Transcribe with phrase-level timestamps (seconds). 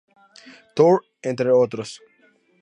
[0.75, 0.97] Tour,
[1.29, 1.89] entre otros.